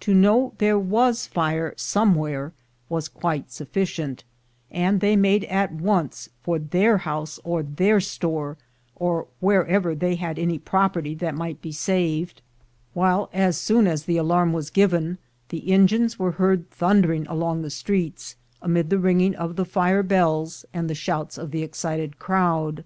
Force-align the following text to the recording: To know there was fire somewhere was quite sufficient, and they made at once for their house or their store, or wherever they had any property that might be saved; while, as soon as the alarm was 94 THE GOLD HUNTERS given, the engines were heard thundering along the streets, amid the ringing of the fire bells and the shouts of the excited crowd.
To 0.00 0.12
know 0.12 0.54
there 0.58 0.76
was 0.76 1.28
fire 1.28 1.72
somewhere 1.76 2.52
was 2.88 3.06
quite 3.08 3.52
sufficient, 3.52 4.24
and 4.72 4.98
they 5.00 5.14
made 5.14 5.44
at 5.44 5.70
once 5.70 6.28
for 6.42 6.58
their 6.58 6.98
house 6.98 7.38
or 7.44 7.62
their 7.62 8.00
store, 8.00 8.56
or 8.96 9.28
wherever 9.38 9.94
they 9.94 10.16
had 10.16 10.36
any 10.36 10.58
property 10.58 11.14
that 11.14 11.36
might 11.36 11.62
be 11.62 11.70
saved; 11.70 12.42
while, 12.92 13.30
as 13.32 13.56
soon 13.56 13.86
as 13.86 14.02
the 14.04 14.16
alarm 14.16 14.52
was 14.52 14.66
94 14.74 14.74
THE 14.74 14.80
GOLD 14.80 14.92
HUNTERS 14.92 15.18
given, 15.60 15.66
the 15.66 15.72
engines 15.72 16.18
were 16.18 16.32
heard 16.32 16.68
thundering 16.72 17.28
along 17.28 17.62
the 17.62 17.70
streets, 17.70 18.34
amid 18.60 18.90
the 18.90 18.98
ringing 18.98 19.36
of 19.36 19.54
the 19.54 19.64
fire 19.64 20.02
bells 20.02 20.64
and 20.74 20.90
the 20.90 20.96
shouts 20.96 21.38
of 21.38 21.52
the 21.52 21.62
excited 21.62 22.18
crowd. 22.18 22.82